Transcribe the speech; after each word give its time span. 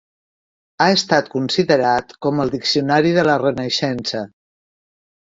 Ha 0.85 0.85
estat 0.93 1.27
considerat 1.33 2.15
com 2.27 2.41
el 2.45 2.53
diccionari 2.55 3.13
de 3.19 3.27
la 3.29 3.37
Renaixença. 3.43 4.23